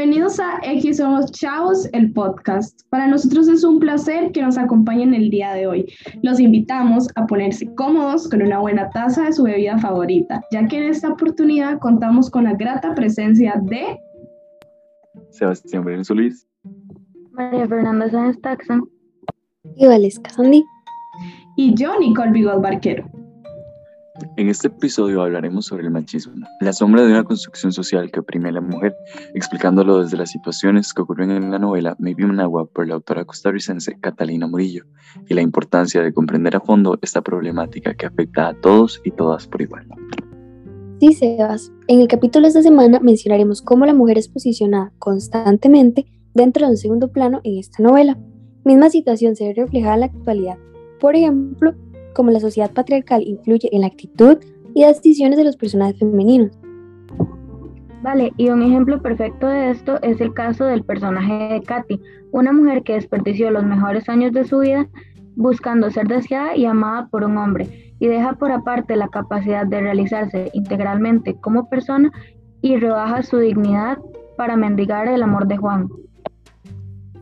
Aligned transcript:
Bienvenidos 0.00 0.40
a 0.40 0.58
X 0.62 0.96
Somos 0.96 1.30
Chavos, 1.30 1.86
el 1.92 2.10
podcast. 2.14 2.80
Para 2.88 3.06
nosotros 3.06 3.48
es 3.48 3.62
un 3.64 3.78
placer 3.78 4.32
que 4.32 4.40
nos 4.40 4.56
acompañen 4.56 5.12
el 5.12 5.28
día 5.28 5.52
de 5.52 5.66
hoy. 5.66 5.92
Los 6.22 6.40
invitamos 6.40 7.06
a 7.16 7.26
ponerse 7.26 7.66
cómodos 7.74 8.26
con 8.26 8.40
una 8.40 8.60
buena 8.60 8.88
taza 8.88 9.24
de 9.24 9.34
su 9.34 9.42
bebida 9.42 9.76
favorita, 9.76 10.40
ya 10.52 10.66
que 10.66 10.78
en 10.78 10.84
esta 10.84 11.10
oportunidad 11.10 11.78
contamos 11.80 12.30
con 12.30 12.44
la 12.44 12.54
grata 12.54 12.94
presencia 12.94 13.60
de 13.62 14.00
Sebastián 15.32 15.84
Breno 15.84 16.02
Solís, 16.02 16.48
María 17.32 17.68
Fernanda 17.68 18.08
Sáenz 18.08 18.40
Taxan 18.40 18.82
y 19.76 19.86
Valesca 19.86 20.30
Sandy 20.30 20.64
y 21.56 21.74
yo, 21.74 22.00
Nicole 22.00 22.30
Vigol 22.30 22.62
Barquero. 22.62 23.19
En 24.36 24.48
este 24.48 24.68
episodio 24.68 25.22
hablaremos 25.22 25.66
sobre 25.66 25.84
el 25.84 25.90
machismo, 25.90 26.46
la 26.60 26.72
sombra 26.72 27.02
de 27.02 27.12
una 27.12 27.24
construcción 27.24 27.72
social 27.72 28.10
que 28.10 28.20
oprime 28.20 28.48
a 28.50 28.52
la 28.52 28.60
mujer, 28.60 28.94
explicándolo 29.34 30.02
desde 30.02 30.16
las 30.16 30.30
situaciones 30.30 30.92
que 30.92 31.02
ocurren 31.02 31.30
en 31.30 31.50
la 31.50 31.58
novela 31.58 31.96
Maybe 31.98 32.24
un 32.24 32.40
agua 32.40 32.66
por 32.66 32.86
la 32.86 32.94
autora 32.94 33.24
costarricense 33.24 33.98
Catalina 34.00 34.46
Murillo 34.46 34.84
y 35.28 35.34
la 35.34 35.42
importancia 35.42 36.02
de 36.02 36.12
comprender 36.12 36.56
a 36.56 36.60
fondo 36.60 36.98
esta 37.02 37.22
problemática 37.22 37.94
que 37.94 38.06
afecta 38.06 38.48
a 38.48 38.54
todos 38.54 39.00
y 39.04 39.10
todas 39.10 39.46
por 39.46 39.62
igual. 39.62 39.86
Sí, 41.00 41.14
Sebas. 41.14 41.72
En 41.88 42.00
el 42.00 42.08
capítulo 42.08 42.42
de 42.42 42.48
esta 42.48 42.62
semana 42.62 43.00
mencionaremos 43.00 43.62
cómo 43.62 43.86
la 43.86 43.94
mujer 43.94 44.18
es 44.18 44.28
posicionada 44.28 44.92
constantemente 44.98 46.06
dentro 46.34 46.66
de 46.66 46.72
un 46.72 46.76
segundo 46.76 47.10
plano 47.10 47.40
en 47.44 47.58
esta 47.58 47.82
novela. 47.82 48.18
Misma 48.64 48.90
situación 48.90 49.34
se 49.34 49.48
ve 49.48 49.54
reflejada 49.54 49.94
en 49.94 50.00
la 50.00 50.06
actualidad. 50.06 50.58
Por 51.00 51.16
ejemplo, 51.16 51.74
cómo 52.14 52.30
la 52.30 52.40
sociedad 52.40 52.72
patriarcal 52.72 53.22
influye 53.26 53.68
en 53.72 53.82
la 53.82 53.88
actitud 53.88 54.38
y 54.74 54.82
las 54.82 54.96
decisiones 54.96 55.38
de 55.38 55.44
los 55.44 55.56
personajes 55.56 55.98
femeninos. 55.98 56.50
Vale, 58.02 58.32
y 58.38 58.48
un 58.48 58.62
ejemplo 58.62 59.02
perfecto 59.02 59.46
de 59.46 59.70
esto 59.70 60.00
es 60.02 60.20
el 60.20 60.32
caso 60.32 60.64
del 60.64 60.84
personaje 60.84 61.54
de 61.54 61.62
Katy, 61.62 62.00
una 62.32 62.52
mujer 62.52 62.82
que 62.82 62.94
desperdició 62.94 63.50
los 63.50 63.64
mejores 63.64 64.08
años 64.08 64.32
de 64.32 64.44
su 64.44 64.60
vida 64.60 64.88
buscando 65.36 65.90
ser 65.90 66.06
deseada 66.06 66.56
y 66.56 66.64
amada 66.64 67.08
por 67.08 67.24
un 67.24 67.36
hombre, 67.36 67.94
y 67.98 68.06
deja 68.06 68.34
por 68.34 68.52
aparte 68.52 68.96
la 68.96 69.08
capacidad 69.08 69.66
de 69.66 69.80
realizarse 69.80 70.50
integralmente 70.54 71.36
como 71.40 71.68
persona 71.68 72.10
y 72.62 72.76
rebaja 72.76 73.22
su 73.22 73.38
dignidad 73.38 73.98
para 74.36 74.56
mendigar 74.56 75.08
el 75.08 75.22
amor 75.22 75.46
de 75.46 75.56
Juan. 75.56 75.88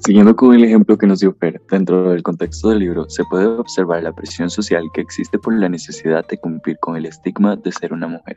Siguiendo 0.00 0.34
con 0.36 0.54
el 0.54 0.64
ejemplo 0.64 0.96
que 0.96 1.06
nos 1.06 1.20
dio 1.20 1.34
Fer, 1.34 1.60
dentro 1.70 2.10
del 2.10 2.22
contexto 2.22 2.70
del 2.70 2.78
libro 2.78 3.08
se 3.10 3.24
puede 3.24 3.46
observar 3.46 4.02
la 4.02 4.12
presión 4.12 4.48
social 4.48 4.84
que 4.94 5.00
existe 5.00 5.38
por 5.38 5.54
la 5.54 5.68
necesidad 5.68 6.26
de 6.26 6.38
cumplir 6.38 6.78
con 6.78 6.96
el 6.96 7.04
estigma 7.06 7.56
de 7.56 7.72
ser 7.72 7.92
una 7.92 8.06
mujer, 8.06 8.36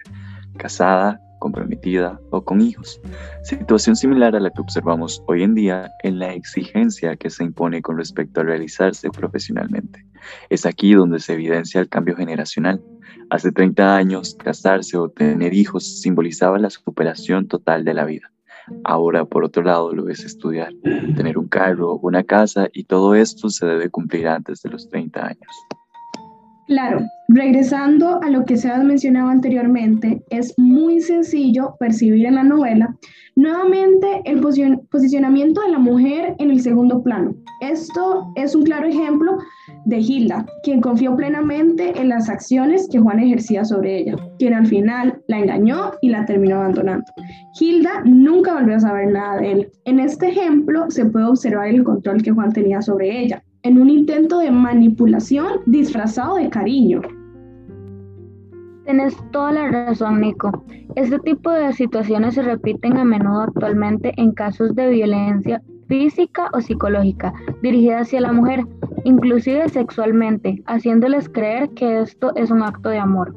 casada, 0.58 1.22
comprometida 1.42 2.20
o 2.30 2.44
con 2.44 2.62
hijos. 2.62 3.02
Situación 3.44 3.96
similar 3.96 4.36
a 4.36 4.40
la 4.40 4.50
que 4.50 4.62
observamos 4.62 5.24
hoy 5.28 5.44
en 5.44 5.56
día 5.56 5.92
en 6.04 6.20
la 6.20 6.34
exigencia 6.34 7.16
que 7.16 7.30
se 7.30 7.44
impone 7.44 7.82
con 7.82 7.98
respecto 7.98 8.42
a 8.42 8.44
realizarse 8.44 9.10
profesionalmente. 9.10 10.06
Es 10.50 10.66
aquí 10.66 10.94
donde 10.94 11.20
se 11.20 11.34
evidencia 11.34 11.82
el 11.82 11.90
cambio 11.90 12.16
generacional. 12.16 12.82
Hace 13.30 13.52
30 13.52 13.96
años, 13.96 14.36
casarse 14.36 14.98
o 14.98 15.10
tener 15.10 15.54
hijos 15.54 16.02
simbolizaba 16.02 16.60
la 16.60 16.70
superación 16.70 17.48
total 17.48 17.84
de 17.84 17.94
la 17.94 18.06
vida. 18.06 18.31
Ahora, 18.84 19.26
por 19.26 19.44
otro 19.44 19.64
lado, 19.64 19.94
lo 19.94 20.10
es 20.10 20.24
estudiar, 20.24 20.74
tener 21.16 21.38
un 21.38 21.48
carro, 21.48 21.98
una 22.02 22.24
casa 22.24 22.68
y 22.74 22.84
todo 22.86 23.16
esto 23.16 23.50
se 23.50 23.66
debe 23.66 23.90
cumplir 23.90 24.28
antes 24.28 24.62
de 24.62 24.70
los 24.70 24.90
30 24.90 25.26
años. 25.26 25.68
Claro, 26.68 27.02
regresando 27.28 28.22
a 28.22 28.30
lo 28.30 28.46
que 28.46 28.56
se 28.56 28.70
ha 28.70 28.78
mencionado 28.78 29.30
anteriormente, 29.30 30.24
es 30.30 30.54
muy 30.58 31.02
sencillo 31.02 31.76
percibir 31.80 32.26
en 32.26 32.36
la 32.36 32.44
novela 32.44 32.96
nuevamente 33.36 34.22
el 34.26 34.40
posicionamiento 34.90 35.62
de 35.62 35.70
la 35.70 35.80
mujer 35.80 36.36
en 36.40 36.52
el 36.52 36.62
segundo 36.62 37.02
plano. 37.02 37.34
Esto 37.62 38.32
es 38.36 38.56
un 38.56 38.64
claro 38.64 38.88
ejemplo 38.88 39.38
de 39.86 40.00
Hilda, 40.00 40.46
quien 40.64 40.82
confió 40.82 41.16
plenamente 41.16 42.00
en 42.00 42.10
las 42.10 42.30
acciones 42.30 42.88
que 42.92 43.00
Juan 43.00 43.20
ejercía 43.20 43.66
sobre 43.66 44.00
ella, 44.00 44.16
quien 44.38 44.54
al 44.54 44.68
final 44.68 45.22
la 45.28 45.40
engañó 45.40 45.92
y 46.02 46.10
la 46.10 46.26
terminó 46.26 46.58
abandonando. 46.58 47.06
Hilda 47.60 48.02
nunca 48.06 48.54
volvió 48.54 48.76
a 48.76 48.82
saber 48.82 49.12
nada 49.12 49.38
de 49.38 49.52
él. 49.52 49.72
En 49.86 50.00
este 50.00 50.30
ejemplo 50.30 50.86
se 50.90 51.06
puede 51.06 51.26
observar 51.26 51.68
el 51.68 51.84
control 51.84 52.22
que 52.22 52.32
Juan 52.32 52.54
tenía 52.54 52.82
sobre 52.82 53.24
ella 53.24 53.44
en 53.64 53.80
un 53.80 53.90
intento 53.90 54.40
de 54.40 54.52
manipulación 54.52 55.62
disfrazado 55.66 56.36
de 56.36 56.50
cariño. 56.50 57.02
Tienes 58.86 59.16
toda 59.32 59.52
la 59.52 59.68
razón, 59.70 60.22
Nico. 60.22 60.64
Este 60.96 61.20
tipo 61.20 61.52
de 61.52 61.72
situaciones 61.74 62.36
se 62.36 62.42
repiten 62.42 62.98
a 62.98 63.06
menudo 63.06 63.42
actualmente 63.42 64.14
en 64.18 64.32
casos 64.32 64.76
de 64.76 64.90
violencia 64.90 65.62
física 65.88 66.50
o 66.54 66.62
psicológica 66.62 67.34
dirigida 67.62 68.00
hacia 68.00 68.22
la 68.22 68.32
mujer, 68.32 68.66
inclusive 69.04 69.70
sexualmente, 69.70 70.64
haciéndoles 70.66 71.30
creer 71.30 71.70
que 71.72 72.02
esto 72.02 72.34
es 72.36 72.50
un 72.50 72.64
acto 72.64 72.90
de 72.90 72.98
amor. 72.98 73.36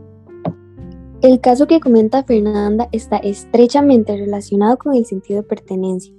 El 1.21 1.41
caso 1.41 1.67
que 1.67 1.81
comenta 1.81 2.23
Fernanda 2.23 2.89
está 2.93 3.17
estrechamente 3.17 4.17
relacionado 4.17 4.77
con 4.79 4.95
el 4.95 5.05
sentido 5.05 5.43
de 5.43 5.49
pertenencia. 5.49 6.15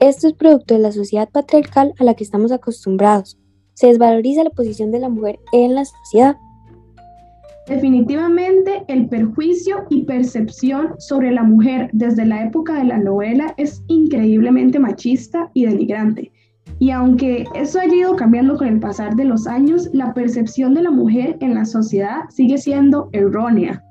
Esto 0.00 0.28
es 0.28 0.34
producto 0.34 0.74
de 0.74 0.80
la 0.80 0.92
sociedad 0.92 1.28
patriarcal 1.28 1.92
a 1.98 2.04
la 2.04 2.14
que 2.14 2.24
estamos 2.24 2.52
acostumbrados, 2.52 3.38
se 3.80 3.86
desvaloriza 3.86 4.44
la 4.44 4.50
posición 4.50 4.90
de 4.90 4.98
la 4.98 5.08
mujer 5.08 5.38
en 5.52 5.74
la 5.74 5.86
sociedad. 5.86 6.36
Definitivamente 7.66 8.84
el 8.88 9.08
perjuicio 9.08 9.86
y 9.88 10.02
percepción 10.02 10.94
sobre 10.98 11.30
la 11.30 11.44
mujer 11.44 11.88
desde 11.94 12.26
la 12.26 12.44
época 12.44 12.74
de 12.74 12.84
la 12.84 12.98
novela 12.98 13.54
es 13.56 13.82
increíblemente 13.86 14.78
machista 14.78 15.50
y 15.54 15.64
denigrante. 15.64 16.30
Y 16.78 16.90
aunque 16.90 17.46
eso 17.54 17.80
haya 17.80 17.94
ido 17.94 18.16
cambiando 18.16 18.58
con 18.58 18.68
el 18.68 18.80
pasar 18.80 19.16
de 19.16 19.24
los 19.24 19.46
años, 19.46 19.88
la 19.94 20.12
percepción 20.12 20.74
de 20.74 20.82
la 20.82 20.90
mujer 20.90 21.38
en 21.40 21.54
la 21.54 21.64
sociedad 21.64 22.28
sigue 22.28 22.58
siendo 22.58 23.08
errónea. 23.12 23.82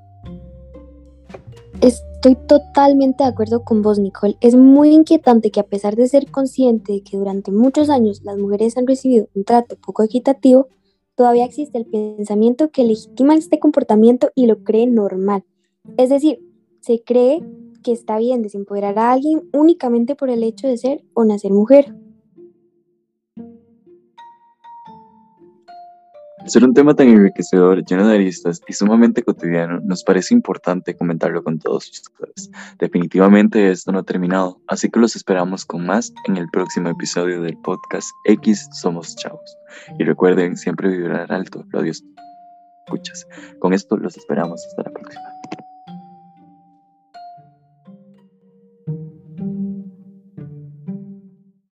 Estoy 2.22 2.35
totalmente 2.35 3.24
de 3.24 3.30
acuerdo 3.30 3.63
con 3.63 3.81
vos, 3.81 3.97
Nicole. 3.97 4.35
Es 4.41 4.53
muy 4.53 4.90
inquietante 4.90 5.52
que 5.52 5.62
a 5.62 5.68
pesar 5.68 5.96
de 5.96 6.06
ser 6.09 6.30
consciente 6.30 6.91
de 6.91 7.02
que 7.02 7.16
durante 7.16 7.50
muchos 7.50 7.90
años 7.90 8.24
las 8.25 8.38
mujeres 8.38 8.75
han 8.75 8.88
recibido 8.88 9.30
un 9.35 9.46
trato 9.46 9.78
poco 9.78 10.03
equitativo, 10.03 10.68
todavía 11.16 11.46
existe 11.46 11.78
el 11.78 11.85
pensamiento 11.85 12.72
que 12.72 12.84
legitima 12.84 13.35
este 13.35 13.58
comportamiento 13.58 14.31
y 14.35 14.47
lo 14.47 14.66
cree 14.66 14.85
normal. 14.85 15.46
Es 15.96 16.09
decir, 16.09 16.41
se 16.81 17.02
cree 17.02 17.41
que 17.84 17.94
está 17.94 18.18
bien 18.18 18.41
desempoderar 18.41 19.00
a 19.00 19.13
alguien 19.13 19.50
únicamente 19.53 20.16
por 20.16 20.29
el 20.29 20.44
hecho 20.44 20.68
de 20.68 20.75
ser 20.75 21.06
o 21.13 21.24
nacer 21.24 21.53
mujer. 21.53 21.96
Ser 26.50 26.64
un 26.64 26.74
tema 26.74 26.96
tan 26.96 27.08
enriquecedor, 27.10 27.84
lleno 27.86 28.08
de 28.08 28.16
aristas 28.16 28.62
y 28.68 28.74
sumamente 28.74 29.24
cotidiano, 29.24 29.80
nos 29.82 30.04
parece 30.04 30.34
importante 30.34 30.96
comentarlo 30.96 31.44
con 31.44 31.60
todos 31.60 31.90
ustedes. 31.90 32.50
Definitivamente 32.80 33.72
esto 33.72 33.92
no 33.92 34.00
ha 34.00 34.04
terminado, 34.04 34.59
así 34.68 34.90
que 34.90 35.00
los 35.00 35.16
esperamos 35.16 35.66
con 35.66 35.86
más 35.86 36.12
en 36.28 36.38
el 36.38 36.48
próximo 36.50 36.90
episodio 36.90 37.42
del 37.42 37.58
podcast 37.58 38.08
X 38.26 38.68
Somos 38.74 39.16
Chavos. 39.16 39.58
Y 39.98 40.04
recuerden 40.04 40.58
siempre 40.58 40.90
vibrar 40.90 41.32
alto, 41.32 41.66
lo 41.70 41.82
Dios 41.82 42.04
escuchas. 42.86 43.28
Con 43.59 43.74
esto 43.74 43.98
los 43.98 44.18
esperamos 44.18 44.66
hasta 44.66 44.84
la 44.84 44.92
próxima. 44.92 45.39